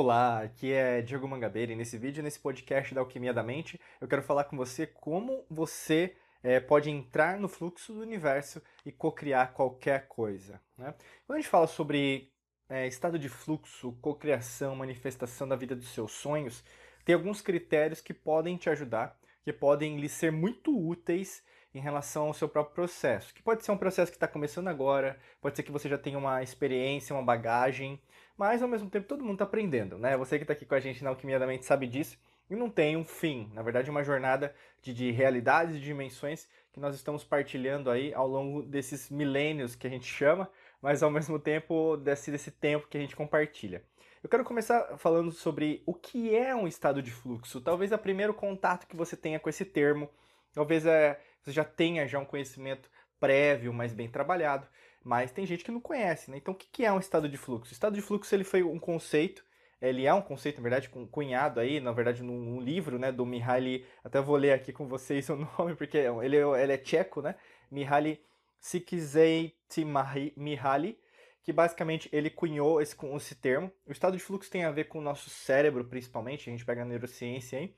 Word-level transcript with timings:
Olá, 0.00 0.42
aqui 0.42 0.72
é 0.72 1.02
Diego 1.02 1.26
Mangabeira 1.26 1.72
e 1.72 1.74
nesse 1.74 1.98
vídeo, 1.98 2.22
nesse 2.22 2.38
podcast 2.38 2.94
da 2.94 3.00
Alquimia 3.00 3.34
da 3.34 3.42
Mente, 3.42 3.80
eu 4.00 4.06
quero 4.06 4.22
falar 4.22 4.44
com 4.44 4.56
você 4.56 4.86
como 4.86 5.44
você 5.50 6.14
é, 6.40 6.60
pode 6.60 6.88
entrar 6.88 7.36
no 7.40 7.48
fluxo 7.48 7.92
do 7.92 8.02
universo 8.02 8.62
e 8.86 8.92
co-criar 8.92 9.48
qualquer 9.48 10.06
coisa. 10.06 10.60
Né? 10.76 10.94
Quando 11.26 11.38
a 11.38 11.40
gente 11.40 11.50
fala 11.50 11.66
sobre 11.66 12.30
é, 12.68 12.86
estado 12.86 13.18
de 13.18 13.28
fluxo, 13.28 13.90
cocriação, 14.00 14.76
manifestação 14.76 15.48
da 15.48 15.56
vida 15.56 15.74
dos 15.74 15.88
seus 15.88 16.12
sonhos, 16.12 16.62
tem 17.04 17.16
alguns 17.16 17.40
critérios 17.40 18.00
que 18.00 18.14
podem 18.14 18.56
te 18.56 18.70
ajudar, 18.70 19.18
que 19.42 19.52
podem 19.52 19.98
lhe 19.98 20.08
ser 20.08 20.30
muito 20.30 20.78
úteis 20.78 21.42
em 21.74 21.80
relação 21.80 22.28
ao 22.28 22.34
seu 22.34 22.48
próprio 22.48 22.74
processo. 22.74 23.34
Que 23.34 23.42
pode 23.42 23.64
ser 23.64 23.72
um 23.72 23.76
processo 23.76 24.12
que 24.12 24.16
está 24.16 24.28
começando 24.28 24.68
agora, 24.68 25.18
pode 25.40 25.56
ser 25.56 25.64
que 25.64 25.72
você 25.72 25.88
já 25.88 25.98
tenha 25.98 26.18
uma 26.18 26.40
experiência, 26.40 27.16
uma 27.16 27.24
bagagem, 27.24 28.00
mas 28.38 28.62
ao 28.62 28.68
mesmo 28.68 28.88
tempo 28.88 29.08
todo 29.08 29.24
mundo 29.24 29.34
está 29.34 29.44
aprendendo, 29.44 29.98
né? 29.98 30.16
Você 30.16 30.38
que 30.38 30.44
está 30.44 30.52
aqui 30.52 30.64
com 30.64 30.74
a 30.76 30.80
gente 30.80 31.02
na 31.02 31.10
Alquimia 31.10 31.40
da 31.40 31.46
Mente 31.46 31.66
sabe 31.66 31.88
disso 31.88 32.16
e 32.48 32.54
não 32.54 32.70
tem 32.70 32.96
um 32.96 33.04
fim. 33.04 33.50
Na 33.52 33.62
verdade, 33.62 33.88
é 33.88 33.90
uma 33.90 34.04
jornada 34.04 34.54
de, 34.80 34.94
de 34.94 35.10
realidades 35.10 35.74
e 35.74 35.80
dimensões 35.80 36.48
que 36.72 36.78
nós 36.78 36.94
estamos 36.94 37.24
partilhando 37.24 37.90
aí 37.90 38.14
ao 38.14 38.28
longo 38.28 38.62
desses 38.62 39.10
milênios 39.10 39.74
que 39.74 39.88
a 39.88 39.90
gente 39.90 40.06
chama, 40.06 40.48
mas 40.80 41.02
ao 41.02 41.10
mesmo 41.10 41.38
tempo 41.38 41.96
desse, 41.96 42.30
desse 42.30 42.52
tempo 42.52 42.86
que 42.86 42.96
a 42.96 43.00
gente 43.00 43.16
compartilha. 43.16 43.82
Eu 44.22 44.28
quero 44.28 44.44
começar 44.44 44.96
falando 44.98 45.32
sobre 45.32 45.82
o 45.84 45.92
que 45.92 46.34
é 46.34 46.54
um 46.54 46.66
estado 46.66 47.02
de 47.02 47.10
fluxo. 47.10 47.60
Talvez 47.60 47.90
o 47.90 47.98
primeiro 47.98 48.32
contato 48.32 48.86
que 48.86 48.96
você 48.96 49.16
tenha 49.16 49.40
com 49.40 49.48
esse 49.48 49.64
termo, 49.64 50.08
talvez 50.52 50.86
é, 50.86 51.20
você 51.42 51.50
já 51.50 51.64
tenha 51.64 52.06
já 52.06 52.18
um 52.18 52.24
conhecimento 52.24 52.88
prévio, 53.18 53.72
mais 53.72 53.92
bem 53.92 54.08
trabalhado, 54.08 54.66
mas 55.08 55.32
tem 55.32 55.46
gente 55.46 55.64
que 55.64 55.70
não 55.70 55.80
conhece, 55.80 56.30
né? 56.30 56.36
Então, 56.36 56.52
o 56.52 56.56
que 56.56 56.84
é 56.84 56.92
um 56.92 56.98
estado 56.98 57.30
de 57.30 57.38
fluxo? 57.38 57.70
O 57.70 57.72
estado 57.72 57.94
de 57.94 58.02
fluxo 58.02 58.34
ele 58.34 58.44
foi 58.44 58.62
um 58.62 58.78
conceito, 58.78 59.42
ele 59.80 60.04
é 60.04 60.12
um 60.12 60.20
conceito, 60.20 60.58
na 60.58 60.62
verdade, 60.62 60.90
cunhado 61.10 61.60
aí, 61.60 61.80
na 61.80 61.92
verdade, 61.92 62.22
num, 62.22 62.60
livro, 62.60 62.98
né, 62.98 63.10
do 63.10 63.24
Mihaly, 63.24 63.86
até 64.04 64.20
vou 64.20 64.36
ler 64.36 64.52
aqui 64.52 64.70
com 64.70 64.86
vocês 64.86 65.30
o 65.30 65.36
nome, 65.58 65.74
porque 65.76 65.96
ele, 65.96 66.36
ele 66.36 66.72
é 66.74 66.76
tcheco, 66.76 67.22
né? 67.22 67.36
Mihaly 67.70 68.22
Csikszentmihalyi, 68.60 70.98
que 71.42 71.54
basicamente 71.54 72.10
ele 72.12 72.28
cunhou 72.28 72.82
esse, 72.82 72.94
esse 73.16 73.34
termo. 73.34 73.72
O 73.86 73.92
estado 73.92 74.14
de 74.14 74.22
fluxo 74.22 74.50
tem 74.50 74.64
a 74.64 74.70
ver 74.70 74.88
com 74.88 74.98
o 74.98 75.02
nosso 75.02 75.30
cérebro, 75.30 75.86
principalmente, 75.86 76.50
a 76.50 76.52
gente 76.52 76.66
pega 76.66 76.82
a 76.82 76.84
neurociência 76.84 77.58
aí, 77.58 77.74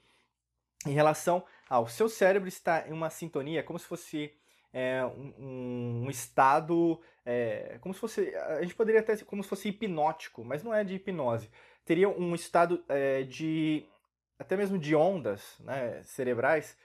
em 0.85 0.95
relação 0.95 1.45
ao 1.69 1.87
seu 1.87 2.09
cérebro 2.09 2.49
estar 2.49 2.89
em 2.89 2.93
uma 2.93 3.09
sintonia, 3.09 3.63
como 3.63 3.79
se 3.79 3.87
fosse 3.87 4.35
é, 4.73 5.05
um, 5.05 6.05
um, 6.05 6.11
estado, 6.11 7.01
é, 7.25 7.79
como 7.81 7.95
se 7.95 8.01
fosse, 8.01 8.35
a 8.35 8.63
gente 8.63 8.75
poderia 8.75 9.01
até 9.01 9.17
como 9.19 9.43
se 9.43 9.49
fosse 9.49 9.69
hipnótico, 9.69 10.45
mas 10.45 10.63
não 10.63 10.75
é 10.75 10.85
de 10.85 10.95
hipnose. 10.95 11.51
Teria 11.85 12.09
um 12.09 12.35
estado 12.35 12.85
é, 12.89 13.23
de, 13.23 13.85
até 14.39 14.57
mesmo 14.57 14.79
de 14.79 14.95
ondas 14.95 15.59
né, 15.61 16.03
cerebrais 16.05 16.77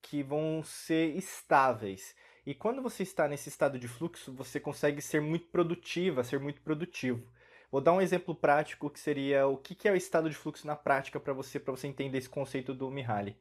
que 0.00 0.22
vão 0.22 0.62
ser 0.64 1.16
estáveis. 1.16 2.14
E 2.44 2.54
quando 2.54 2.82
você 2.82 3.02
está 3.02 3.28
nesse 3.28 3.48
estado 3.48 3.78
de 3.78 3.86
fluxo, 3.86 4.32
você 4.32 4.58
consegue 4.58 5.00
ser 5.00 5.20
muito 5.20 5.46
produtiva, 5.46 6.24
ser 6.24 6.40
muito 6.40 6.60
produtivo. 6.60 7.26
Vou 7.70 7.80
dar 7.80 7.92
um 7.92 8.00
exemplo 8.00 8.34
prático 8.34 8.90
que 8.90 9.00
seria 9.00 9.46
o 9.46 9.56
que 9.56 9.88
é 9.88 9.92
o 9.92 9.96
estado 9.96 10.28
de 10.28 10.36
fluxo 10.36 10.66
na 10.66 10.76
prática 10.76 11.18
para 11.18 11.32
você, 11.32 11.58
para 11.58 11.72
você 11.72 11.86
entender 11.86 12.18
esse 12.18 12.28
conceito 12.28 12.74
do 12.74 12.90
Mihaly. 12.90 13.36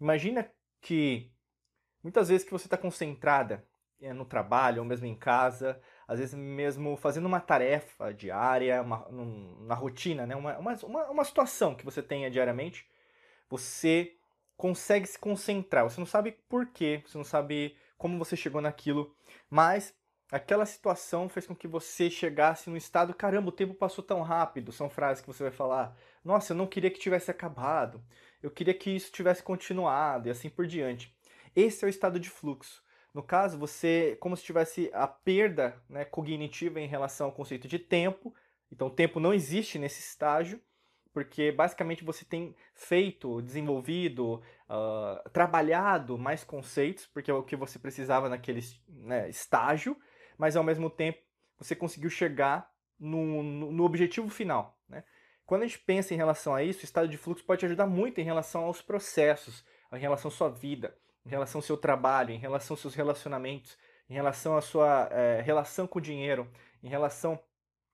Imagina 0.00 0.50
que 0.80 1.30
muitas 2.02 2.28
vezes 2.28 2.44
que 2.44 2.52
você 2.52 2.66
está 2.66 2.76
concentrada 2.76 3.64
é, 4.00 4.12
no 4.12 4.24
trabalho 4.24 4.80
ou 4.80 4.84
mesmo 4.84 5.06
em 5.06 5.14
casa, 5.14 5.80
às 6.06 6.18
vezes 6.18 6.34
mesmo 6.34 6.96
fazendo 6.96 7.26
uma 7.26 7.40
tarefa 7.40 8.12
diária, 8.12 8.80
uma, 8.82 9.06
na 9.60 9.74
rotina, 9.74 10.26
né? 10.26 10.36
uma, 10.36 10.58
uma, 10.58 11.10
uma 11.10 11.24
situação 11.24 11.74
que 11.74 11.84
você 11.84 12.02
tenha 12.02 12.30
diariamente, 12.30 12.86
você 13.48 14.14
consegue 14.56 15.06
se 15.06 15.18
concentrar. 15.18 15.84
Você 15.84 16.00
não 16.00 16.06
sabe 16.06 16.32
por 16.48 16.66
quê, 16.66 17.02
você 17.06 17.16
não 17.16 17.24
sabe 17.24 17.76
como 17.96 18.18
você 18.18 18.36
chegou 18.36 18.60
naquilo, 18.60 19.14
mas 19.50 19.94
aquela 20.30 20.66
situação 20.66 21.28
fez 21.28 21.46
com 21.46 21.54
que 21.54 21.66
você 21.66 22.10
chegasse 22.10 22.68
no 22.70 22.76
estado, 22.76 23.14
caramba, 23.14 23.48
o 23.48 23.52
tempo 23.52 23.74
passou 23.74 24.04
tão 24.04 24.22
rápido. 24.22 24.72
São 24.72 24.88
frases 24.88 25.20
que 25.20 25.26
você 25.26 25.42
vai 25.42 25.52
falar, 25.52 25.96
nossa, 26.24 26.52
eu 26.52 26.56
não 26.56 26.66
queria 26.66 26.90
que 26.90 26.98
tivesse 26.98 27.30
acabado, 27.30 28.02
eu 28.42 28.50
queria 28.50 28.74
que 28.74 28.90
isso 28.90 29.10
tivesse 29.10 29.42
continuado 29.42 30.28
e 30.28 30.30
assim 30.30 30.48
por 30.48 30.66
diante. 30.66 31.16
Esse 31.54 31.84
é 31.84 31.86
o 31.86 31.90
estado 31.90 32.18
de 32.18 32.30
fluxo. 32.30 32.82
No 33.14 33.22
caso, 33.22 33.58
você, 33.58 34.16
como 34.20 34.36
se 34.36 34.44
tivesse 34.44 34.90
a 34.92 35.06
perda 35.06 35.82
né, 35.88 36.04
cognitiva 36.04 36.80
em 36.80 36.86
relação 36.86 37.26
ao 37.26 37.32
conceito 37.32 37.66
de 37.66 37.78
tempo. 37.78 38.34
Então, 38.70 38.90
tempo 38.90 39.18
não 39.18 39.32
existe 39.32 39.78
nesse 39.78 40.00
estágio, 40.00 40.60
porque 41.12 41.50
basicamente 41.50 42.04
você 42.04 42.24
tem 42.24 42.54
feito, 42.74 43.40
desenvolvido, 43.42 44.34
uh, 44.68 45.28
trabalhado 45.30 46.18
mais 46.18 46.44
conceitos, 46.44 47.06
porque 47.06 47.30
é 47.30 47.34
o 47.34 47.42
que 47.42 47.56
você 47.56 47.78
precisava 47.78 48.28
naquele 48.28 48.60
né, 48.86 49.28
estágio, 49.28 49.96
mas 50.36 50.54
ao 50.54 50.62
mesmo 50.62 50.90
tempo 50.90 51.18
você 51.58 51.74
conseguiu 51.74 52.10
chegar 52.10 52.70
no, 53.00 53.42
no, 53.42 53.72
no 53.72 53.84
objetivo 53.84 54.28
final. 54.28 54.78
Né? 54.88 55.02
Quando 55.46 55.62
a 55.62 55.66
gente 55.66 55.80
pensa 55.80 56.12
em 56.12 56.16
relação 56.16 56.54
a 56.54 56.62
isso, 56.62 56.82
o 56.82 56.84
estado 56.84 57.08
de 57.08 57.16
fluxo 57.16 57.44
pode 57.44 57.60
te 57.60 57.66
ajudar 57.66 57.86
muito 57.86 58.20
em 58.20 58.24
relação 58.24 58.64
aos 58.64 58.82
processos, 58.82 59.64
em 59.92 59.98
relação 59.98 60.28
à 60.28 60.32
sua 60.32 60.50
vida 60.50 60.94
em 61.28 61.30
relação 61.30 61.58
ao 61.58 61.62
seu 61.62 61.76
trabalho, 61.76 62.30
em 62.30 62.38
relação 62.38 62.74
aos 62.74 62.80
seus 62.80 62.94
relacionamentos, 62.94 63.76
em 64.08 64.14
relação 64.14 64.56
à 64.56 64.62
sua 64.62 65.08
é, 65.12 65.42
relação 65.42 65.86
com 65.86 65.98
o 65.98 66.02
dinheiro, 66.02 66.50
em 66.82 66.88
relação 66.88 67.38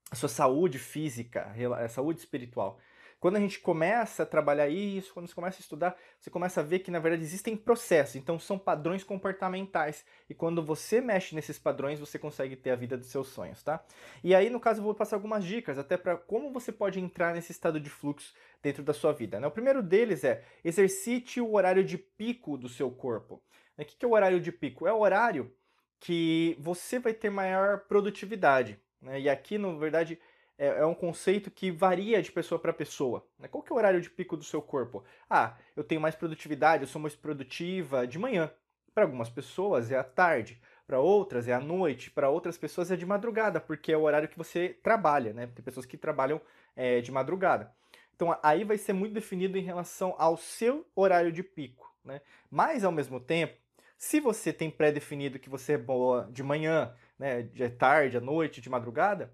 à 0.08 0.14
sua 0.14 0.28
saúde 0.28 0.78
física, 0.78 1.52
eh, 1.56 1.88
saúde 1.88 2.20
espiritual. 2.20 2.78
Quando 3.24 3.36
a 3.36 3.40
gente 3.40 3.58
começa 3.58 4.22
a 4.22 4.26
trabalhar 4.26 4.68
isso, 4.68 5.14
quando 5.14 5.26
você 5.26 5.34
começa 5.34 5.58
a 5.58 5.62
estudar, 5.62 5.96
você 6.20 6.28
começa 6.28 6.60
a 6.60 6.62
ver 6.62 6.80
que 6.80 6.90
na 6.90 6.98
verdade 6.98 7.22
existem 7.22 7.56
processos, 7.56 8.16
então 8.16 8.38
são 8.38 8.58
padrões 8.58 9.02
comportamentais. 9.02 10.04
E 10.28 10.34
quando 10.34 10.62
você 10.62 11.00
mexe 11.00 11.34
nesses 11.34 11.58
padrões, 11.58 11.98
você 11.98 12.18
consegue 12.18 12.54
ter 12.54 12.72
a 12.72 12.76
vida 12.76 12.98
dos 12.98 13.06
seus 13.06 13.28
sonhos, 13.28 13.62
tá? 13.62 13.82
E 14.22 14.34
aí, 14.34 14.50
no 14.50 14.60
caso, 14.60 14.80
eu 14.80 14.84
vou 14.84 14.94
passar 14.94 15.16
algumas 15.16 15.42
dicas 15.42 15.78
até 15.78 15.96
para 15.96 16.18
como 16.18 16.52
você 16.52 16.70
pode 16.70 17.00
entrar 17.00 17.32
nesse 17.32 17.50
estado 17.50 17.80
de 17.80 17.88
fluxo 17.88 18.34
dentro 18.62 18.82
da 18.82 18.92
sua 18.92 19.14
vida. 19.14 19.40
Né? 19.40 19.46
O 19.46 19.50
primeiro 19.50 19.82
deles 19.82 20.22
é 20.22 20.44
exercite 20.62 21.40
o 21.40 21.54
horário 21.54 21.82
de 21.82 21.96
pico 21.96 22.58
do 22.58 22.68
seu 22.68 22.90
corpo. 22.90 23.42
O 23.78 23.84
que 23.86 24.04
é 24.04 24.06
o 24.06 24.12
horário 24.12 24.38
de 24.38 24.52
pico? 24.52 24.86
É 24.86 24.92
o 24.92 25.00
horário 25.00 25.50
que 25.98 26.58
você 26.60 26.98
vai 26.98 27.14
ter 27.14 27.30
maior 27.30 27.86
produtividade. 27.88 28.78
Né? 29.00 29.22
E 29.22 29.30
aqui, 29.30 29.56
na 29.56 29.72
verdade, 29.72 30.20
é, 30.58 30.66
é 30.66 30.86
um 30.86 30.94
conceito 30.94 31.50
que 31.50 31.70
varia 31.70 32.22
de 32.22 32.30
pessoa 32.30 32.58
para 32.58 32.72
pessoa. 32.72 33.26
Né? 33.38 33.48
Qual 33.48 33.62
que 33.62 33.72
é 33.72 33.74
o 33.74 33.78
horário 33.78 34.00
de 34.00 34.10
pico 34.10 34.36
do 34.36 34.44
seu 34.44 34.62
corpo? 34.62 35.04
Ah, 35.28 35.56
eu 35.76 35.84
tenho 35.84 36.00
mais 36.00 36.14
produtividade, 36.14 36.82
eu 36.82 36.88
sou 36.88 37.00
mais 37.00 37.14
produtiva 37.14 38.06
de 38.06 38.18
manhã. 38.18 38.50
Para 38.94 39.04
algumas 39.04 39.28
pessoas 39.28 39.90
é 39.90 39.98
à 39.98 40.04
tarde, 40.04 40.60
para 40.86 41.00
outras 41.00 41.48
é 41.48 41.52
à 41.52 41.60
noite, 41.60 42.10
para 42.10 42.30
outras 42.30 42.56
pessoas 42.56 42.90
é 42.90 42.96
de 42.96 43.04
madrugada, 43.04 43.60
porque 43.60 43.92
é 43.92 43.96
o 43.96 44.02
horário 44.02 44.28
que 44.28 44.38
você 44.38 44.68
trabalha, 44.82 45.32
né? 45.32 45.48
Tem 45.48 45.64
pessoas 45.64 45.86
que 45.86 45.96
trabalham 45.96 46.40
é, 46.76 47.00
de 47.00 47.10
madrugada. 47.10 47.74
Então 48.14 48.38
aí 48.42 48.62
vai 48.62 48.78
ser 48.78 48.92
muito 48.92 49.12
definido 49.12 49.58
em 49.58 49.62
relação 49.62 50.14
ao 50.16 50.36
seu 50.36 50.86
horário 50.94 51.32
de 51.32 51.42
pico, 51.42 51.92
né? 52.04 52.20
Mas 52.48 52.84
ao 52.84 52.92
mesmo 52.92 53.18
tempo, 53.18 53.56
se 53.98 54.20
você 54.20 54.52
tem 54.52 54.70
pré-definido 54.70 55.38
que 55.38 55.48
você 55.48 55.72
é 55.72 55.78
boa 55.78 56.28
de 56.30 56.42
manhã, 56.42 56.94
né, 57.18 57.42
de 57.42 57.68
tarde, 57.70 58.16
à 58.16 58.20
noite, 58.20 58.60
de 58.60 58.68
madrugada, 58.68 59.32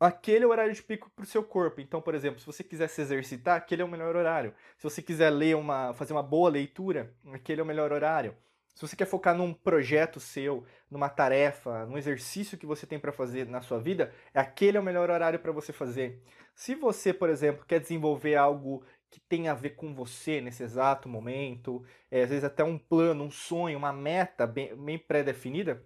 aquele 0.00 0.44
é 0.44 0.46
o 0.46 0.50
horário 0.50 0.72
de 0.72 0.82
pico 0.82 1.10
para 1.14 1.22
o 1.22 1.26
seu 1.26 1.44
corpo. 1.44 1.80
Então, 1.80 2.00
por 2.00 2.14
exemplo, 2.14 2.40
se 2.40 2.46
você 2.46 2.64
quiser 2.64 2.88
se 2.88 3.02
exercitar, 3.02 3.56
aquele 3.56 3.82
é 3.82 3.84
o 3.84 3.88
melhor 3.88 4.16
horário. 4.16 4.54
Se 4.78 4.84
você 4.84 5.02
quiser 5.02 5.30
ler 5.30 5.54
uma, 5.56 5.92
fazer 5.92 6.14
uma 6.14 6.22
boa 6.22 6.48
leitura, 6.48 7.14
aquele 7.32 7.60
é 7.60 7.64
o 7.64 7.66
melhor 7.66 7.92
horário. 7.92 8.34
Se 8.74 8.88
você 8.88 8.96
quer 8.96 9.04
focar 9.04 9.36
num 9.36 9.52
projeto 9.52 10.18
seu, 10.18 10.64
numa 10.90 11.10
tarefa, 11.10 11.84
num 11.84 11.98
exercício 11.98 12.56
que 12.56 12.64
você 12.64 12.86
tem 12.86 12.98
para 12.98 13.12
fazer 13.12 13.46
na 13.46 13.60
sua 13.60 13.78
vida, 13.78 14.10
aquele 14.32 14.78
é 14.78 14.80
o 14.80 14.82
melhor 14.82 15.10
horário 15.10 15.38
para 15.38 15.52
você 15.52 15.72
fazer. 15.72 16.22
Se 16.54 16.74
você, 16.74 17.12
por 17.12 17.28
exemplo, 17.28 17.66
quer 17.66 17.78
desenvolver 17.80 18.36
algo 18.36 18.82
que 19.10 19.20
tem 19.20 19.48
a 19.48 19.54
ver 19.54 19.70
com 19.70 19.94
você 19.94 20.40
nesse 20.40 20.62
exato 20.62 21.08
momento, 21.08 21.84
é, 22.10 22.22
às 22.22 22.30
vezes 22.30 22.44
até 22.44 22.62
um 22.62 22.78
plano, 22.78 23.24
um 23.24 23.30
sonho, 23.30 23.76
uma 23.76 23.92
meta 23.92 24.46
bem, 24.46 24.74
bem 24.76 24.98
pré-definida, 24.98 25.84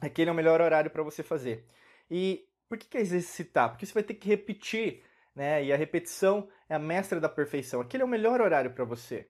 aquele 0.00 0.28
é 0.28 0.32
o 0.32 0.36
melhor 0.36 0.60
horário 0.60 0.90
para 0.90 1.02
você 1.02 1.22
fazer. 1.22 1.64
E 2.10 2.47
por 2.68 2.78
que, 2.78 2.86
que 2.86 2.98
é 2.98 3.00
exercitar? 3.00 3.70
Porque 3.70 3.86
você 3.86 3.94
vai 3.94 4.02
ter 4.02 4.14
que 4.14 4.28
repetir, 4.28 5.02
né? 5.34 5.64
E 5.64 5.72
a 5.72 5.76
repetição 5.76 6.48
é 6.68 6.74
a 6.74 6.78
mestra 6.78 7.20
da 7.20 7.28
perfeição. 7.28 7.80
Aquele 7.80 8.02
é 8.02 8.06
o 8.06 8.08
melhor 8.08 8.40
horário 8.40 8.72
para 8.72 8.84
você. 8.84 9.28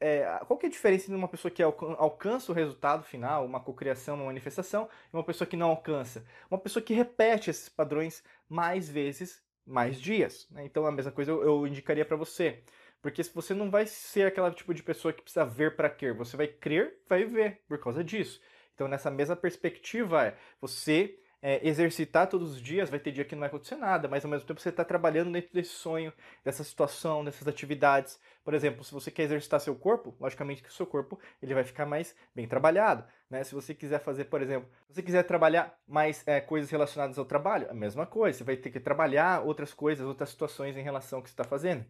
É, 0.00 0.24
qual 0.46 0.58
que 0.58 0.66
é 0.66 0.68
a 0.68 0.72
diferença 0.72 1.04
entre 1.04 1.14
uma 1.14 1.28
pessoa 1.28 1.50
que 1.50 1.62
alcança 1.62 2.50
o 2.50 2.54
resultado 2.54 3.04
final, 3.04 3.46
uma 3.46 3.60
cocriação, 3.60 4.16
uma 4.16 4.26
manifestação, 4.26 4.88
e 5.12 5.16
uma 5.16 5.22
pessoa 5.22 5.46
que 5.46 5.56
não 5.56 5.68
alcança? 5.68 6.26
Uma 6.50 6.58
pessoa 6.58 6.82
que 6.82 6.92
repete 6.92 7.50
esses 7.50 7.68
padrões 7.68 8.22
mais 8.48 8.88
vezes, 8.88 9.42
mais 9.64 10.00
dias. 10.00 10.48
Né? 10.50 10.64
Então 10.64 10.86
a 10.86 10.92
mesma 10.92 11.12
coisa 11.12 11.30
eu, 11.30 11.42
eu 11.42 11.66
indicaria 11.66 12.04
para 12.04 12.16
você. 12.16 12.62
Porque 13.00 13.22
se 13.22 13.32
você 13.32 13.54
não 13.54 13.70
vai 13.70 13.86
ser 13.86 14.26
aquela 14.26 14.50
tipo 14.50 14.74
de 14.74 14.82
pessoa 14.82 15.12
que 15.12 15.22
precisa 15.22 15.44
ver 15.44 15.76
para 15.76 15.88
crer, 15.88 16.14
você 16.14 16.36
vai 16.36 16.48
crer, 16.48 17.02
vai 17.08 17.24
ver 17.24 17.62
por 17.68 17.78
causa 17.78 18.02
disso. 18.02 18.40
Então 18.74 18.88
nessa 18.88 19.10
mesma 19.10 19.36
perspectiva, 19.36 20.26
é, 20.26 20.36
você 20.60 21.18
é, 21.46 21.60
exercitar 21.62 22.26
todos 22.28 22.54
os 22.54 22.60
dias, 22.60 22.90
vai 22.90 22.98
ter 22.98 23.12
dia 23.12 23.24
que 23.24 23.36
não 23.36 23.40
vai 23.40 23.48
acontecer 23.48 23.76
nada, 23.76 24.08
mas 24.08 24.24
ao 24.24 24.30
mesmo 24.32 24.44
tempo 24.48 24.60
você 24.60 24.70
está 24.70 24.84
trabalhando 24.84 25.30
dentro 25.30 25.54
desse 25.54 25.70
sonho, 25.70 26.12
dessa 26.44 26.64
situação, 26.64 27.24
dessas 27.24 27.46
atividades. 27.46 28.18
Por 28.42 28.52
exemplo, 28.52 28.82
se 28.82 28.92
você 28.92 29.12
quer 29.12 29.22
exercitar 29.22 29.60
seu 29.60 29.76
corpo, 29.76 30.12
logicamente 30.18 30.60
que 30.60 30.68
o 30.68 30.72
seu 30.72 30.84
corpo 30.84 31.16
ele 31.40 31.54
vai 31.54 31.62
ficar 31.62 31.86
mais 31.86 32.16
bem 32.34 32.48
trabalhado. 32.48 33.04
Né? 33.30 33.44
Se 33.44 33.54
você 33.54 33.76
quiser 33.76 34.00
fazer, 34.00 34.24
por 34.24 34.42
exemplo, 34.42 34.68
se 34.88 34.94
você 34.96 35.02
quiser 35.04 35.22
trabalhar 35.22 35.72
mais 35.86 36.26
é, 36.26 36.40
coisas 36.40 36.68
relacionadas 36.68 37.16
ao 37.16 37.24
trabalho, 37.24 37.70
a 37.70 37.74
mesma 37.74 38.06
coisa. 38.06 38.38
Você 38.38 38.42
vai 38.42 38.56
ter 38.56 38.70
que 38.70 38.80
trabalhar 38.80 39.42
outras 39.42 39.72
coisas, 39.72 40.04
outras 40.04 40.30
situações 40.30 40.76
em 40.76 40.82
relação 40.82 41.20
ao 41.20 41.22
que 41.22 41.28
você 41.28 41.34
está 41.34 41.44
fazendo. 41.44 41.84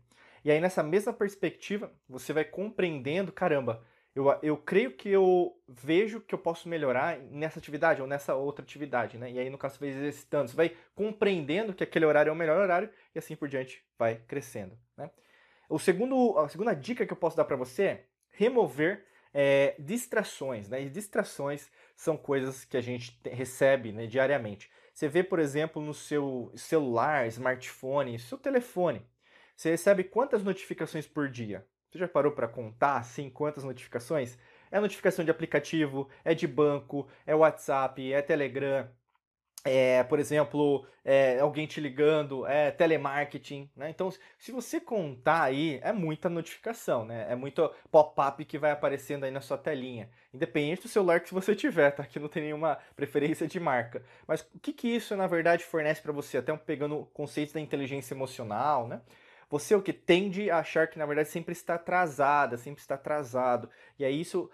E 0.44 0.50
aí, 0.50 0.60
nessa 0.60 0.82
mesma 0.82 1.14
perspectiva, 1.14 1.90
você 2.06 2.30
vai 2.34 2.44
compreendendo, 2.44 3.32
caramba, 3.32 3.82
eu, 4.16 4.38
eu 4.42 4.56
creio 4.56 4.92
que 4.92 5.10
eu 5.10 5.54
vejo 5.68 6.22
que 6.22 6.34
eu 6.34 6.38
posso 6.38 6.70
melhorar 6.70 7.18
nessa 7.18 7.58
atividade 7.58 8.00
ou 8.00 8.08
nessa 8.08 8.34
outra 8.34 8.64
atividade, 8.64 9.18
né? 9.18 9.30
E 9.30 9.38
aí, 9.38 9.50
no 9.50 9.58
caso, 9.58 9.74
você 9.74 9.80
vai 9.80 9.88
exercitando, 9.90 10.48
você 10.48 10.56
vai 10.56 10.74
compreendendo 10.94 11.74
que 11.74 11.84
aquele 11.84 12.06
horário 12.06 12.30
é 12.30 12.32
o 12.32 12.36
melhor 12.36 12.58
horário 12.58 12.88
e 13.14 13.18
assim 13.18 13.36
por 13.36 13.46
diante 13.46 13.84
vai 13.98 14.16
crescendo, 14.26 14.74
né? 14.96 15.10
O 15.68 15.78
segundo, 15.78 16.38
a 16.38 16.48
segunda 16.48 16.72
dica 16.72 17.04
que 17.04 17.12
eu 17.12 17.16
posso 17.16 17.36
dar 17.36 17.44
para 17.44 17.56
você 17.56 17.82
é 17.82 18.04
remover 18.30 19.04
é, 19.34 19.74
distrações, 19.78 20.66
né? 20.66 20.82
E 20.82 20.88
distrações 20.88 21.70
são 21.94 22.16
coisas 22.16 22.64
que 22.64 22.78
a 22.78 22.80
gente 22.80 23.20
recebe 23.22 23.92
né, 23.92 24.06
diariamente. 24.06 24.70
Você 24.94 25.08
vê, 25.08 25.22
por 25.22 25.38
exemplo, 25.38 25.82
no 25.82 25.92
seu 25.92 26.50
celular, 26.56 27.26
smartphone, 27.26 28.18
seu 28.18 28.38
telefone, 28.38 29.06
você 29.54 29.70
recebe 29.70 30.04
quantas 30.04 30.42
notificações 30.42 31.06
por 31.06 31.28
dia? 31.28 31.66
Você 31.90 31.98
já 31.98 32.08
parou 32.08 32.32
para 32.32 32.48
contar 32.48 32.96
assim 32.96 33.30
quantas 33.30 33.64
notificações? 33.64 34.38
É 34.70 34.80
notificação 34.80 35.24
de 35.24 35.30
aplicativo, 35.30 36.08
é 36.24 36.34
de 36.34 36.46
banco, 36.46 37.08
é 37.26 37.34
WhatsApp, 37.34 38.12
é 38.12 38.20
Telegram, 38.20 38.88
é, 39.66 40.04
por 40.04 40.20
exemplo, 40.20 40.86
é, 41.04 41.40
alguém 41.40 41.66
te 41.66 41.80
ligando, 41.80 42.46
é 42.46 42.70
telemarketing, 42.70 43.68
né? 43.74 43.90
Então, 43.90 44.12
se 44.38 44.52
você 44.52 44.80
contar 44.80 45.42
aí, 45.42 45.80
é 45.82 45.92
muita 45.92 46.28
notificação, 46.28 47.04
né? 47.04 47.26
É 47.28 47.34
muito 47.34 47.68
pop-up 47.90 48.44
que 48.44 48.58
vai 48.58 48.70
aparecendo 48.70 49.24
aí 49.24 49.30
na 49.32 49.40
sua 49.40 49.58
telinha. 49.58 50.08
Independente 50.32 50.82
do 50.82 50.88
celular 50.88 51.18
que 51.18 51.34
você 51.34 51.52
tiver, 51.56 51.90
tá? 51.90 52.04
Que 52.06 52.20
não 52.20 52.28
tem 52.28 52.44
nenhuma 52.44 52.78
preferência 52.94 53.48
de 53.48 53.58
marca. 53.58 54.04
Mas 54.24 54.42
o 54.54 54.60
que, 54.60 54.72
que 54.72 54.86
isso, 54.86 55.16
na 55.16 55.26
verdade, 55.26 55.64
fornece 55.64 56.00
para 56.00 56.12
você? 56.12 56.38
Até 56.38 56.56
pegando 56.56 57.04
conceitos 57.12 57.52
da 57.52 57.60
inteligência 57.60 58.14
emocional, 58.14 58.86
né? 58.86 59.00
Você 59.48 59.74
o 59.74 59.82
que 59.82 59.92
tende 59.92 60.50
a 60.50 60.58
achar 60.58 60.88
que 60.88 60.98
na 60.98 61.06
verdade 61.06 61.28
sempre 61.28 61.52
está 61.52 61.74
atrasada, 61.74 62.56
sempre 62.56 62.80
está 62.80 62.96
atrasado. 62.96 63.70
E 63.98 64.04
aí 64.04 64.20
isso 64.20 64.50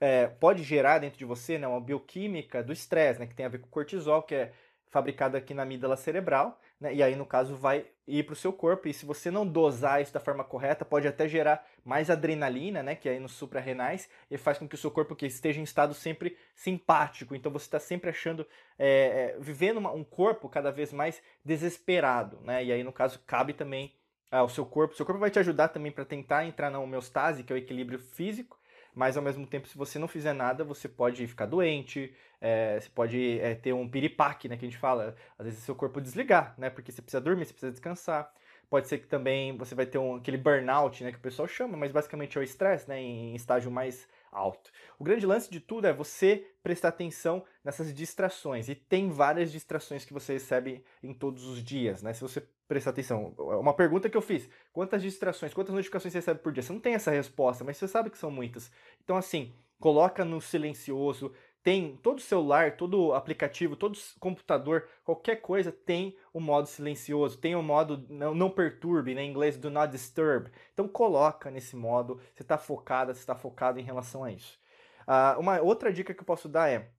é, 0.00 0.26
pode 0.26 0.62
gerar 0.62 0.98
dentro 0.98 1.18
de 1.18 1.24
você 1.24 1.58
né, 1.58 1.68
uma 1.68 1.80
bioquímica 1.80 2.62
do 2.62 2.72
estresse, 2.72 3.20
né, 3.20 3.26
que 3.26 3.34
tem 3.34 3.44
a 3.44 3.50
ver 3.50 3.58
com 3.58 3.68
cortisol, 3.68 4.22
que 4.22 4.34
é 4.34 4.52
fabricado 4.88 5.36
aqui 5.36 5.54
na 5.54 5.62
amígdala 5.62 5.96
cerebral, 5.96 6.60
né, 6.78 6.94
e 6.94 7.02
aí 7.02 7.16
no 7.16 7.24
caso 7.24 7.56
vai 7.56 7.86
ir 8.06 8.24
para 8.24 8.34
o 8.34 8.36
seu 8.36 8.52
corpo. 8.52 8.88
E 8.88 8.94
se 8.94 9.06
você 9.06 9.30
não 9.30 9.46
dosar 9.46 10.02
isso 10.02 10.12
da 10.12 10.20
forma 10.20 10.44
correta, 10.44 10.84
pode 10.84 11.08
até 11.08 11.26
gerar 11.28 11.66
mais 11.84 12.10
adrenalina, 12.10 12.82
né, 12.82 12.94
que 12.94 13.08
é 13.08 13.12
aí 13.12 13.20
nos 13.20 13.32
suprarrenais, 13.32 14.08
e 14.30 14.38
faz 14.38 14.58
com 14.58 14.68
que 14.68 14.74
o 14.74 14.78
seu 14.78 14.90
corpo 14.90 15.16
que 15.16 15.26
esteja 15.26 15.60
em 15.60 15.64
estado 15.64 15.94
sempre 15.94 16.36
simpático. 16.54 17.34
Então 17.34 17.52
você 17.52 17.66
está 17.66 17.80
sempre 17.80 18.10
achando, 18.10 18.46
é, 18.78 19.34
é, 19.34 19.36
vivendo 19.40 19.78
uma, 19.78 19.92
um 19.92 20.04
corpo 20.04 20.48
cada 20.48 20.70
vez 20.70 20.92
mais 20.92 21.22
desesperado, 21.44 22.40
né, 22.42 22.64
e 22.64 22.72
aí 22.72 22.82
no 22.82 22.92
caso 22.92 23.22
cabe 23.26 23.52
também 23.52 23.94
ah, 24.32 24.42
o 24.42 24.48
seu 24.48 24.64
corpo. 24.64 24.96
Seu 24.96 25.04
corpo 25.04 25.20
vai 25.20 25.30
te 25.30 25.38
ajudar 25.38 25.68
também 25.68 25.92
para 25.92 26.06
tentar 26.06 26.46
entrar 26.46 26.70
na 26.70 26.80
homeostase, 26.80 27.44
que 27.44 27.52
é 27.52 27.56
o 27.56 27.58
equilíbrio 27.58 27.98
físico, 27.98 28.58
mas 28.94 29.16
ao 29.16 29.22
mesmo 29.22 29.46
tempo, 29.46 29.68
se 29.68 29.76
você 29.76 29.98
não 29.98 30.08
fizer 30.08 30.32
nada, 30.32 30.64
você 30.64 30.88
pode 30.88 31.26
ficar 31.26 31.44
doente, 31.44 32.14
é, 32.40 32.80
você 32.80 32.88
pode 32.88 33.38
é, 33.40 33.54
ter 33.54 33.74
um 33.74 33.86
piripaque, 33.86 34.48
né, 34.48 34.56
que 34.56 34.64
a 34.64 34.68
gente 34.68 34.78
fala. 34.78 35.14
Às 35.38 35.46
vezes 35.46 35.62
seu 35.62 35.74
corpo 35.74 36.00
desligar, 36.00 36.54
né, 36.56 36.70
porque 36.70 36.90
você 36.90 37.02
precisa 37.02 37.20
dormir, 37.20 37.44
você 37.44 37.52
precisa 37.52 37.72
descansar. 37.72 38.32
Pode 38.70 38.88
ser 38.88 38.98
que 38.98 39.06
também 39.06 39.54
você 39.58 39.74
vai 39.74 39.84
ter 39.84 39.98
um, 39.98 40.16
aquele 40.16 40.38
burnout, 40.38 41.04
né, 41.04 41.12
que 41.12 41.18
o 41.18 41.22
pessoal 41.22 41.46
chama, 41.46 41.76
mas 41.76 41.92
basicamente 41.92 42.38
é 42.38 42.40
o 42.40 42.44
estresse, 42.44 42.88
né, 42.88 42.98
em 42.98 43.34
estágio 43.34 43.70
mais 43.70 44.08
alto. 44.32 44.70
O 44.98 45.04
grande 45.04 45.26
lance 45.26 45.50
de 45.50 45.60
tudo 45.60 45.86
é 45.86 45.92
você 45.92 46.46
prestar 46.62 46.88
atenção 46.88 47.44
nessas 47.62 47.92
distrações. 47.92 48.70
E 48.70 48.74
tem 48.74 49.10
várias 49.10 49.52
distrações 49.52 50.06
que 50.06 50.12
você 50.14 50.32
recebe 50.32 50.82
em 51.02 51.12
todos 51.12 51.44
os 51.44 51.62
dias, 51.62 52.02
né? 52.02 52.14
Se 52.14 52.22
você 52.22 52.42
prestar 52.72 52.90
atenção. 52.90 53.34
Uma 53.38 53.74
pergunta 53.74 54.08
que 54.08 54.16
eu 54.16 54.22
fiz: 54.22 54.48
quantas 54.72 55.02
distrações, 55.02 55.52
quantas 55.52 55.74
notificações 55.74 56.12
você 56.12 56.18
recebe 56.18 56.40
por 56.40 56.52
dia? 56.52 56.62
Você 56.62 56.72
não 56.72 56.80
tem 56.80 56.94
essa 56.94 57.10
resposta, 57.10 57.62
mas 57.62 57.76
você 57.76 57.86
sabe 57.86 58.08
que 58.08 58.16
são 58.16 58.30
muitas. 58.30 58.72
Então, 59.04 59.16
assim, 59.16 59.52
coloca 59.78 60.24
no 60.24 60.40
silencioso. 60.40 61.32
Tem 61.62 61.96
todo 62.02 62.20
celular, 62.20 62.76
todo 62.76 63.14
aplicativo, 63.14 63.76
todo 63.76 63.96
computador, 64.18 64.88
qualquer 65.04 65.36
coisa 65.36 65.70
tem 65.70 66.16
o 66.32 66.40
modo 66.40 66.66
silencioso, 66.66 67.38
tem 67.38 67.54
o 67.54 67.62
modo 67.62 68.04
não, 68.08 68.34
não 68.34 68.50
perturbe, 68.50 69.14
né, 69.14 69.22
em 69.22 69.30
inglês 69.30 69.56
do 69.56 69.70
not 69.70 69.92
disturb. 69.92 70.50
Então 70.72 70.88
coloca 70.88 71.52
nesse 71.52 71.76
modo, 71.76 72.20
você 72.34 72.42
está 72.42 72.58
focada, 72.58 73.14
você 73.14 73.20
está 73.20 73.36
focado 73.36 73.78
em 73.78 73.84
relação 73.84 74.24
a 74.24 74.32
isso. 74.32 74.58
Uh, 75.02 75.38
uma 75.38 75.60
outra 75.60 75.92
dica 75.92 76.12
que 76.12 76.20
eu 76.20 76.26
posso 76.26 76.48
dar 76.48 76.68
é 76.68 76.90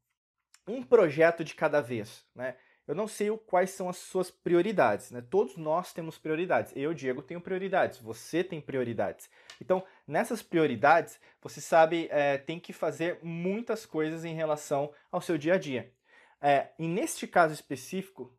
um 0.65 0.81
projeto 0.81 1.43
de 1.43 1.55
cada 1.55 1.81
vez, 1.81 2.25
né? 2.33 2.55
Eu 2.87 2.95
não 2.95 3.07
sei 3.07 3.29
quais 3.45 3.69
são 3.69 3.87
as 3.87 3.97
suas 3.97 4.29
prioridades, 4.29 5.11
né? 5.11 5.21
Todos 5.21 5.55
nós 5.55 5.93
temos 5.93 6.17
prioridades. 6.17 6.73
Eu, 6.75 6.93
Diego, 6.93 7.21
tenho 7.21 7.39
prioridades. 7.39 7.99
Você 7.99 8.43
tem 8.43 8.59
prioridades. 8.59 9.29
Então, 9.61 9.83
nessas 10.05 10.41
prioridades, 10.41 11.19
você 11.41 11.61
sabe, 11.61 12.07
é, 12.11 12.37
tem 12.37 12.59
que 12.59 12.73
fazer 12.73 13.19
muitas 13.23 13.85
coisas 13.85 14.25
em 14.25 14.33
relação 14.35 14.93
ao 15.11 15.21
seu 15.21 15.37
dia 15.37 15.53
a 15.53 15.57
dia. 15.57 15.93
É, 16.41 16.69
e 16.77 16.87
neste 16.87 17.25
caso 17.25 17.53
específico, 17.53 18.37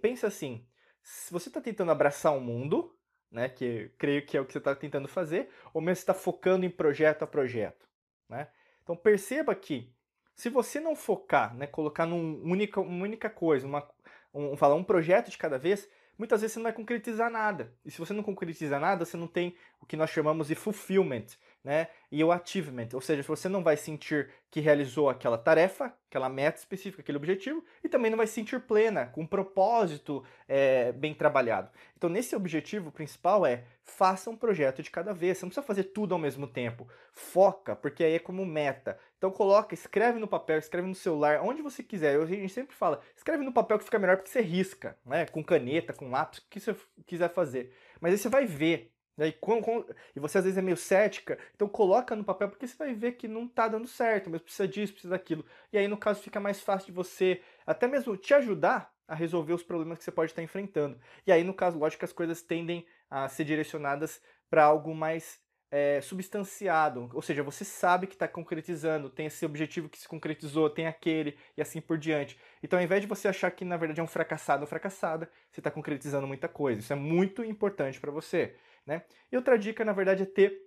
pensa 0.00 0.28
assim: 0.28 0.64
se 1.02 1.32
você 1.32 1.48
está 1.48 1.60
tentando 1.60 1.90
abraçar 1.90 2.36
o 2.36 2.40
mundo, 2.40 2.96
né? 3.30 3.48
Que 3.48 3.90
creio 3.98 4.24
que 4.24 4.36
é 4.36 4.40
o 4.40 4.44
que 4.44 4.52
você 4.52 4.58
está 4.58 4.74
tentando 4.74 5.08
fazer, 5.08 5.50
ou 5.72 5.80
mesmo 5.80 6.00
está 6.00 6.14
focando 6.14 6.64
em 6.64 6.70
projeto 6.70 7.22
a 7.22 7.26
projeto, 7.26 7.88
né? 8.28 8.48
Então 8.82 8.96
perceba 8.96 9.54
que 9.54 9.92
se 10.38 10.48
você 10.48 10.78
não 10.78 10.94
focar, 10.94 11.52
né, 11.56 11.66
colocar 11.66 12.06
num 12.06 12.40
única, 12.44 12.80
uma 12.80 13.02
única 13.02 13.28
coisa, 13.28 13.66
uma, 13.66 13.84
um, 14.32 14.56
falar 14.56 14.76
um 14.76 14.84
projeto 14.84 15.32
de 15.32 15.36
cada 15.36 15.58
vez, 15.58 15.88
muitas 16.16 16.40
vezes 16.40 16.52
você 16.52 16.60
não 16.60 16.64
vai 16.64 16.72
concretizar 16.72 17.28
nada. 17.28 17.74
E 17.84 17.90
se 17.90 17.98
você 17.98 18.12
não 18.12 18.22
concretiza 18.22 18.78
nada, 18.78 19.04
você 19.04 19.16
não 19.16 19.26
tem 19.26 19.56
o 19.80 19.84
que 19.84 19.96
nós 19.96 20.10
chamamos 20.10 20.46
de 20.46 20.54
fulfillment, 20.54 21.26
né? 21.68 21.88
E 22.10 22.24
o 22.24 22.32
achievement, 22.32 22.88
ou 22.94 23.00
seja, 23.02 23.22
você 23.22 23.46
não 23.46 23.62
vai 23.62 23.76
sentir 23.76 24.30
que 24.50 24.58
realizou 24.58 25.10
aquela 25.10 25.36
tarefa, 25.36 25.92
aquela 26.08 26.26
meta 26.26 26.58
específica, 26.58 27.02
aquele 27.02 27.18
objetivo, 27.18 27.62
e 27.84 27.90
também 27.90 28.10
não 28.10 28.16
vai 28.16 28.26
se 28.26 28.32
sentir 28.32 28.58
plena, 28.60 29.04
com 29.08 29.20
um 29.20 29.26
propósito 29.26 30.24
é, 30.48 30.92
bem 30.92 31.12
trabalhado. 31.12 31.68
Então, 31.94 32.08
nesse 32.08 32.34
objetivo 32.34 32.90
principal 32.90 33.44
é 33.44 33.64
faça 33.82 34.30
um 34.30 34.36
projeto 34.36 34.82
de 34.82 34.90
cada 34.90 35.12
vez. 35.12 35.36
Você 35.36 35.44
não 35.44 35.50
precisa 35.50 35.66
fazer 35.66 35.84
tudo 35.84 36.14
ao 36.14 36.18
mesmo 36.18 36.46
tempo. 36.46 36.88
Foca, 37.12 37.76
porque 37.76 38.02
aí 38.02 38.14
é 38.14 38.18
como 38.18 38.46
meta. 38.46 38.98
Então 39.18 39.30
coloca, 39.30 39.74
escreve 39.74 40.18
no 40.18 40.26
papel, 40.26 40.58
escreve 40.58 40.88
no 40.88 40.94
celular, 40.94 41.42
onde 41.42 41.60
você 41.60 41.82
quiser. 41.82 42.14
Eu, 42.14 42.22
a 42.22 42.26
gente 42.26 42.48
sempre 42.48 42.74
fala, 42.74 43.00
escreve 43.14 43.44
no 43.44 43.52
papel 43.52 43.78
que 43.78 43.84
fica 43.84 43.98
melhor 43.98 44.16
porque 44.16 44.30
você 44.30 44.40
risca, 44.40 44.96
né? 45.04 45.26
Com 45.26 45.44
caneta, 45.44 45.92
com 45.92 46.10
lápis, 46.10 46.38
o 46.38 46.46
que 46.48 46.60
você 46.60 46.74
quiser 47.06 47.28
fazer. 47.28 47.74
Mas 48.00 48.12
aí 48.12 48.18
você 48.18 48.30
vai 48.30 48.46
ver 48.46 48.90
e, 49.26 49.32
com, 49.32 49.60
com, 49.60 49.84
e 50.14 50.20
você 50.20 50.38
às 50.38 50.44
vezes 50.44 50.58
é 50.58 50.62
meio 50.62 50.76
cética, 50.76 51.38
então 51.54 51.68
coloca 51.68 52.14
no 52.14 52.24
papel 52.24 52.48
porque 52.48 52.66
você 52.66 52.76
vai 52.76 52.94
ver 52.94 53.12
que 53.12 53.26
não 53.26 53.46
está 53.46 53.66
dando 53.68 53.88
certo, 53.88 54.30
mas 54.30 54.40
precisa 54.40 54.68
disso, 54.68 54.92
precisa 54.92 55.10
daquilo. 55.10 55.44
E 55.72 55.78
aí, 55.78 55.88
no 55.88 55.96
caso, 55.96 56.22
fica 56.22 56.38
mais 56.38 56.60
fácil 56.60 56.86
de 56.86 56.92
você 56.92 57.42
até 57.66 57.86
mesmo 57.86 58.16
te 58.16 58.32
ajudar 58.34 58.92
a 59.06 59.14
resolver 59.14 59.54
os 59.54 59.62
problemas 59.62 59.98
que 59.98 60.04
você 60.04 60.12
pode 60.12 60.30
estar 60.30 60.42
enfrentando. 60.42 60.98
E 61.26 61.32
aí, 61.32 61.42
no 61.42 61.54
caso, 61.54 61.78
lógico 61.78 62.00
que 62.00 62.04
as 62.04 62.12
coisas 62.12 62.42
tendem 62.42 62.86
a 63.10 63.28
ser 63.28 63.44
direcionadas 63.44 64.20
para 64.50 64.64
algo 64.64 64.94
mais 64.94 65.40
é, 65.70 66.00
substanciado, 66.00 67.10
ou 67.12 67.20
seja, 67.20 67.42
você 67.42 67.64
sabe 67.64 68.06
que 68.06 68.14
está 68.14 68.26
concretizando, 68.26 69.10
tem 69.10 69.26
esse 69.26 69.44
objetivo 69.44 69.88
que 69.88 69.98
se 69.98 70.08
concretizou, 70.08 70.70
tem 70.70 70.86
aquele 70.86 71.36
e 71.56 71.62
assim 71.62 71.80
por 71.80 71.98
diante. 71.98 72.38
Então, 72.62 72.78
ao 72.78 72.84
invés 72.84 73.02
de 73.02 73.06
você 73.06 73.28
achar 73.28 73.50
que 73.50 73.64
na 73.64 73.76
verdade 73.76 74.00
é 74.00 74.02
um 74.02 74.06
fracassado 74.06 74.62
ou 74.62 74.66
fracassada, 74.66 75.30
você 75.50 75.60
está 75.60 75.70
concretizando 75.70 76.26
muita 76.26 76.48
coisa. 76.48 76.80
Isso 76.80 76.92
é 76.92 76.96
muito 76.96 77.44
importante 77.44 78.00
para 78.00 78.10
você. 78.10 78.56
Né? 78.88 79.02
E 79.30 79.36
outra 79.36 79.58
dica, 79.58 79.84
na 79.84 79.92
verdade, 79.92 80.22
é 80.22 80.26
ter 80.26 80.62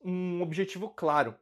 um 0.00 0.40
objetivo 0.40 0.88
claro. 0.88 1.34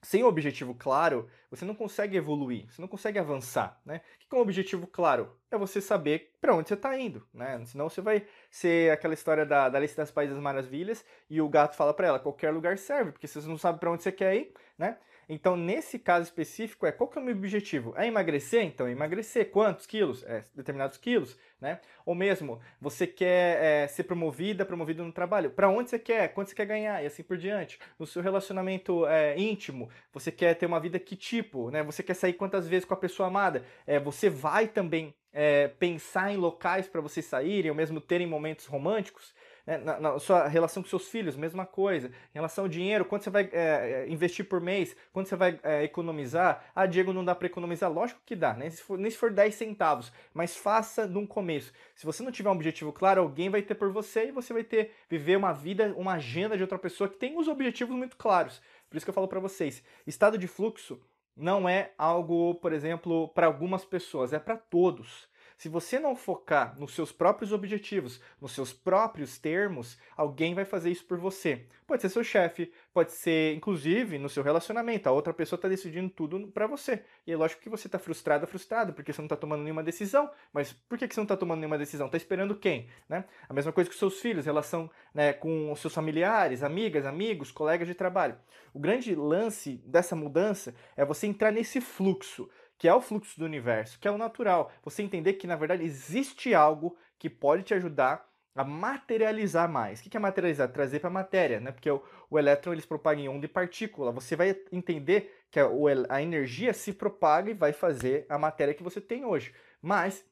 Sem 0.00 0.22
um 0.22 0.28
objetivo 0.28 0.76
claro, 0.76 1.28
você 1.50 1.64
não 1.64 1.74
consegue 1.74 2.16
evoluir, 2.16 2.70
você 2.70 2.80
não 2.80 2.86
consegue 2.86 3.18
avançar. 3.18 3.80
Né? 3.84 4.00
O 4.14 4.18
que 4.28 4.36
é 4.36 4.38
um 4.38 4.42
objetivo 4.42 4.86
claro? 4.86 5.36
É 5.50 5.58
você 5.58 5.80
saber 5.80 6.36
para 6.40 6.54
onde 6.54 6.68
você 6.68 6.74
está 6.74 6.96
indo. 6.96 7.26
Né? 7.34 7.64
Senão 7.64 7.88
você 7.88 8.00
vai 8.00 8.24
ser 8.48 8.92
aquela 8.92 9.14
história 9.14 9.44
da, 9.44 9.68
da 9.68 9.80
lista 9.80 10.02
das 10.02 10.12
Países 10.12 10.38
Maravilhas 10.38 11.04
e 11.28 11.40
o 11.40 11.48
gato 11.48 11.74
fala 11.74 11.92
para 11.92 12.06
ela: 12.06 12.20
qualquer 12.20 12.52
lugar 12.52 12.78
serve, 12.78 13.10
porque 13.10 13.26
você 13.26 13.40
não 13.48 13.58
sabe 13.58 13.80
para 13.80 13.90
onde 13.90 14.04
você 14.04 14.12
quer 14.12 14.36
ir. 14.36 14.54
Né? 14.78 14.96
Então, 15.28 15.56
nesse 15.56 15.98
caso 15.98 16.24
específico, 16.24 16.86
é 16.86 16.92
qual 16.92 17.08
que 17.08 17.18
é 17.18 17.20
o 17.20 17.24
meu 17.24 17.34
objetivo? 17.34 17.92
É 17.96 18.06
emagrecer? 18.06 18.62
Então, 18.62 18.88
emagrecer 18.88 19.50
quantos 19.50 19.84
quilos? 19.84 20.22
É, 20.24 20.44
determinados 20.54 20.96
quilos, 20.96 21.36
né? 21.60 21.80
Ou 22.04 22.14
mesmo, 22.14 22.60
você 22.80 23.08
quer 23.08 23.62
é, 23.62 23.88
ser 23.88 24.04
promovida, 24.04 24.64
promovido 24.64 25.02
no 25.02 25.12
trabalho. 25.12 25.50
Para 25.50 25.68
onde 25.68 25.90
você 25.90 25.98
quer? 25.98 26.28
Quanto 26.28 26.48
você 26.48 26.54
quer 26.54 26.66
ganhar? 26.66 27.02
E 27.02 27.06
assim 27.06 27.24
por 27.24 27.36
diante. 27.36 27.78
No 27.98 28.06
seu 28.06 28.22
relacionamento 28.22 29.04
é, 29.06 29.36
íntimo, 29.36 29.90
você 30.12 30.30
quer 30.30 30.54
ter 30.54 30.66
uma 30.66 30.78
vida 30.78 30.98
que 31.00 31.16
tipo? 31.16 31.70
Né? 31.72 31.82
Você 31.82 32.04
quer 32.04 32.14
sair 32.14 32.34
quantas 32.34 32.68
vezes 32.68 32.84
com 32.84 32.94
a 32.94 32.96
pessoa 32.96 33.26
amada? 33.26 33.64
É, 33.84 33.98
você 33.98 34.30
vai 34.30 34.68
também 34.68 35.12
é, 35.32 35.68
pensar 35.68 36.32
em 36.32 36.36
locais 36.36 36.86
para 36.86 37.00
vocês 37.00 37.26
saírem, 37.26 37.70
ou 37.70 37.76
mesmo 37.76 38.00
terem 38.00 38.28
momentos 38.28 38.66
românticos? 38.66 39.34
Né? 39.66 39.78
Na, 39.78 39.98
na, 39.98 40.18
sua 40.18 40.46
relação 40.46 40.82
com 40.82 40.88
seus 40.88 41.08
filhos, 41.08 41.36
mesma 41.36 41.66
coisa. 41.66 42.08
Em 42.08 42.34
relação 42.34 42.64
ao 42.64 42.68
dinheiro, 42.68 43.04
quanto 43.04 43.24
você 43.24 43.30
vai 43.30 43.50
é, 43.52 44.06
investir 44.08 44.48
por 44.48 44.60
mês, 44.60 44.96
quanto 45.12 45.28
você 45.28 45.36
vai 45.36 45.58
é, 45.62 45.82
economizar. 45.82 46.64
Ah, 46.74 46.86
Diego, 46.86 47.12
não 47.12 47.24
dá 47.24 47.34
para 47.34 47.46
economizar. 47.46 47.92
Lógico 47.92 48.20
que 48.24 48.36
dá, 48.36 48.54
né? 48.54 48.70
Se 48.70 48.82
for, 48.82 48.96
nem 48.96 49.10
se 49.10 49.16
for 49.16 49.32
10 49.32 49.54
centavos, 49.54 50.12
mas 50.32 50.56
faça 50.56 51.06
num 51.06 51.26
começo. 51.26 51.72
Se 51.94 52.06
você 52.06 52.22
não 52.22 52.30
tiver 52.30 52.48
um 52.48 52.52
objetivo 52.52 52.92
claro, 52.92 53.22
alguém 53.22 53.50
vai 53.50 53.62
ter 53.62 53.74
por 53.74 53.90
você 53.90 54.28
e 54.28 54.32
você 54.32 54.52
vai 54.52 54.62
ter 54.62 54.92
viver 55.10 55.36
uma 55.36 55.52
vida, 55.52 55.92
uma 55.96 56.12
agenda 56.12 56.56
de 56.56 56.62
outra 56.62 56.78
pessoa 56.78 57.08
que 57.08 57.16
tem 57.16 57.36
os 57.36 57.48
objetivos 57.48 57.96
muito 57.96 58.16
claros. 58.16 58.62
Por 58.88 58.96
isso 58.96 59.04
que 59.04 59.10
eu 59.10 59.14
falo 59.14 59.26
para 59.26 59.40
vocês, 59.40 59.82
estado 60.06 60.38
de 60.38 60.46
fluxo 60.46 61.00
não 61.36 61.68
é 61.68 61.92
algo, 61.98 62.54
por 62.54 62.72
exemplo, 62.72 63.28
para 63.28 63.46
algumas 63.46 63.84
pessoas, 63.84 64.32
é 64.32 64.38
para 64.38 64.56
todos. 64.56 65.28
Se 65.56 65.70
você 65.70 65.98
não 65.98 66.14
focar 66.14 66.78
nos 66.78 66.94
seus 66.94 67.10
próprios 67.10 67.50
objetivos, 67.50 68.20
nos 68.38 68.52
seus 68.52 68.74
próprios 68.74 69.38
termos, 69.38 69.98
alguém 70.14 70.54
vai 70.54 70.66
fazer 70.66 70.90
isso 70.90 71.06
por 71.06 71.18
você. 71.18 71.66
Pode 71.86 72.02
ser 72.02 72.10
seu 72.10 72.22
chefe, 72.22 72.70
pode 72.92 73.12
ser, 73.12 73.54
inclusive, 73.54 74.18
no 74.18 74.28
seu 74.28 74.42
relacionamento. 74.42 75.08
A 75.08 75.12
outra 75.12 75.32
pessoa 75.32 75.56
está 75.56 75.66
decidindo 75.66 76.10
tudo 76.10 76.48
para 76.48 76.66
você. 76.66 77.04
E 77.26 77.32
é 77.32 77.36
lógico 77.36 77.62
que 77.62 77.70
você 77.70 77.88
está 77.88 77.98
frustrado, 77.98 78.46
frustrado, 78.46 78.92
porque 78.92 79.14
você 79.14 79.20
não 79.22 79.26
está 79.26 79.36
tomando 79.36 79.62
nenhuma 79.62 79.82
decisão. 79.82 80.30
Mas 80.52 80.74
por 80.74 80.98
que 80.98 81.06
você 81.06 81.20
não 81.20 81.24
está 81.24 81.36
tomando 81.36 81.60
nenhuma 81.60 81.78
decisão? 81.78 82.06
Está 82.06 82.18
esperando 82.18 82.54
quem? 82.54 82.90
Né? 83.08 83.24
A 83.48 83.54
mesma 83.54 83.72
coisa 83.72 83.88
com 83.88 83.96
seus 83.96 84.20
filhos, 84.20 84.44
relação 84.44 84.90
né, 85.14 85.32
com 85.32 85.72
os 85.72 85.80
seus 85.80 85.94
familiares, 85.94 86.62
amigas, 86.62 87.06
amigos, 87.06 87.50
colegas 87.50 87.88
de 87.88 87.94
trabalho. 87.94 88.36
O 88.74 88.78
grande 88.78 89.14
lance 89.14 89.80
dessa 89.86 90.14
mudança 90.14 90.74
é 90.96 91.04
você 91.04 91.26
entrar 91.26 91.50
nesse 91.50 91.80
fluxo 91.80 92.50
que 92.78 92.88
é 92.88 92.94
o 92.94 93.00
fluxo 93.00 93.38
do 93.38 93.44
universo, 93.44 93.98
que 93.98 94.06
é 94.06 94.10
o 94.10 94.18
natural. 94.18 94.72
Você 94.82 95.02
entender 95.02 95.34
que, 95.34 95.46
na 95.46 95.56
verdade, 95.56 95.84
existe 95.84 96.54
algo 96.54 96.96
que 97.18 97.30
pode 97.30 97.62
te 97.62 97.74
ajudar 97.74 98.26
a 98.54 98.64
materializar 98.64 99.70
mais. 99.70 100.00
O 100.00 100.02
que 100.02 100.16
é 100.16 100.20
materializar? 100.20 100.70
Trazer 100.72 101.00
para 101.00 101.10
a 101.10 101.12
matéria, 101.12 101.60
né? 101.60 101.72
Porque 101.72 101.90
o, 101.90 102.02
o 102.30 102.38
elétron 102.38 102.72
eles 102.72 102.86
propaga 102.86 103.20
em 103.20 103.28
onda 103.28 103.44
e 103.44 103.48
partícula. 103.48 104.12
Você 104.12 104.34
vai 104.34 104.56
entender 104.72 105.44
que 105.50 105.60
a, 105.60 105.68
a 106.08 106.22
energia 106.22 106.72
se 106.72 106.92
propaga 106.92 107.50
e 107.50 107.54
vai 107.54 107.72
fazer 107.72 108.24
a 108.28 108.38
matéria 108.38 108.74
que 108.74 108.82
você 108.82 109.00
tem 109.00 109.24
hoje. 109.24 109.54
Mas, 109.80 110.24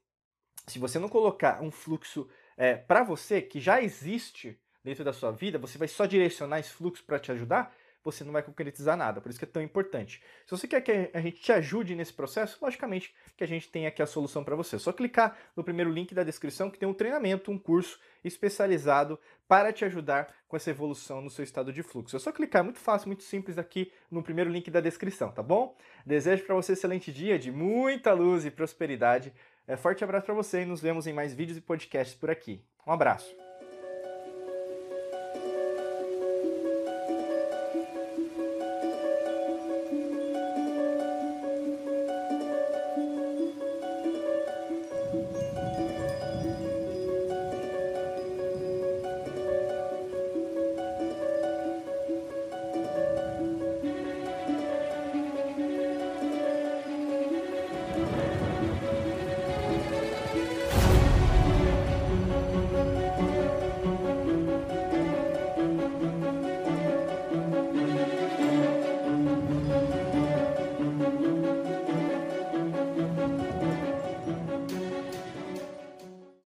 se 0.66 0.78
você 0.78 0.98
não 0.98 1.08
colocar 1.08 1.62
um 1.62 1.70
fluxo 1.70 2.28
é, 2.56 2.74
para 2.74 3.02
você, 3.02 3.42
que 3.42 3.60
já 3.60 3.82
existe 3.82 4.58
dentro 4.82 5.04
da 5.04 5.12
sua 5.12 5.30
vida, 5.30 5.58
você 5.58 5.76
vai 5.76 5.88
só 5.88 6.06
direcionar 6.06 6.60
esse 6.60 6.70
fluxo 6.70 7.04
para 7.04 7.18
te 7.18 7.30
ajudar, 7.32 7.74
você 8.04 8.22
não 8.22 8.32
vai 8.32 8.42
concretizar 8.42 8.96
nada. 8.96 9.20
Por 9.20 9.30
isso 9.30 9.38
que 9.38 9.44
é 9.44 9.48
tão 9.48 9.62
importante. 9.62 10.22
Se 10.44 10.50
você 10.50 10.68
quer 10.68 10.80
que 10.82 11.10
a 11.12 11.20
gente 11.20 11.40
te 11.40 11.50
ajude 11.50 11.94
nesse 11.94 12.12
processo, 12.12 12.58
logicamente 12.60 13.14
que 13.36 13.42
a 13.42 13.48
gente 13.48 13.68
tem 13.68 13.86
aqui 13.86 14.02
a 14.02 14.06
solução 14.06 14.44
para 14.44 14.54
você. 14.54 14.76
É 14.76 14.78
só 14.78 14.92
clicar 14.92 15.36
no 15.56 15.64
primeiro 15.64 15.90
link 15.90 16.14
da 16.14 16.22
descrição 16.22 16.70
que 16.70 16.78
tem 16.78 16.88
um 16.88 16.94
treinamento, 16.94 17.50
um 17.50 17.58
curso 17.58 17.98
especializado 18.22 19.18
para 19.48 19.72
te 19.72 19.84
ajudar 19.84 20.32
com 20.46 20.56
essa 20.56 20.70
evolução 20.70 21.20
no 21.20 21.30
seu 21.30 21.42
estado 21.42 21.72
de 21.72 21.82
fluxo. 21.82 22.16
É 22.16 22.18
só 22.18 22.30
clicar, 22.30 22.60
é 22.60 22.64
muito 22.64 22.78
fácil, 22.78 23.08
muito 23.08 23.22
simples 23.22 23.58
aqui 23.58 23.90
no 24.10 24.22
primeiro 24.22 24.50
link 24.50 24.70
da 24.70 24.80
descrição, 24.80 25.32
tá 25.32 25.42
bom? 25.42 25.76
Desejo 26.04 26.44
para 26.44 26.54
você 26.54 26.72
um 26.72 26.74
excelente 26.74 27.12
dia 27.12 27.38
de 27.38 27.50
muita 27.50 28.12
luz 28.12 28.44
e 28.44 28.50
prosperidade. 28.50 29.32
É, 29.66 29.76
forte 29.76 30.04
abraço 30.04 30.26
para 30.26 30.34
você 30.34 30.62
e 30.62 30.66
nos 30.66 30.80
vemos 30.80 31.06
em 31.06 31.12
mais 31.12 31.34
vídeos 31.34 31.58
e 31.58 31.60
podcasts 31.60 32.14
por 32.14 32.30
aqui. 32.30 32.62
Um 32.86 32.92
abraço. 32.92 33.43